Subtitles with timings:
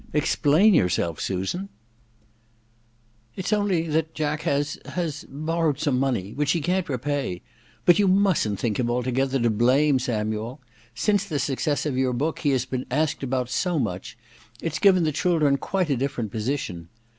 [0.13, 1.69] Explain yourself, Susan!'^
[3.35, 7.43] It*s only that Jack has— has borrowed some money— which he can*t repay.
[7.85, 10.59] But you mustn't think him altogether to blame, Samuel.
[10.95, 14.17] Since the success of your book he has been asked about so much—
[14.63, 16.89] ^it*s given the children quite a different position.